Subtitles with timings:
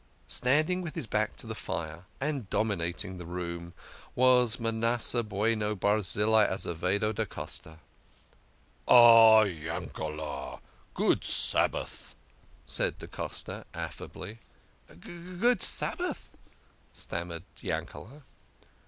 [0.27, 3.75] Standing with his back to the fire and dominating the room
[4.15, 7.77] was Manasseh Bueno Barzillai Azevedo da Costa!
[8.87, 10.59] "Ah, Yankele",
[10.95, 12.15] good Sabbath!"
[12.65, 14.39] said da Costa affably."
[14.89, 14.95] G
[15.39, 16.35] g ood Sabbath!"
[17.01, 18.23] stammered Yankele.